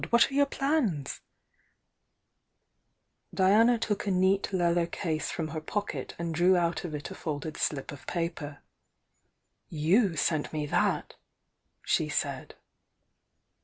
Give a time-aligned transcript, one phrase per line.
[0.09, 1.19] What are your planTr ^^^^
[3.35, 7.13] Diana took a neat leather case from her pocket and drew out of it a
[7.13, 8.63] folded slip of paper.
[9.71, 11.17] ^^ KoM sent me that!"
[11.83, 12.55] she said.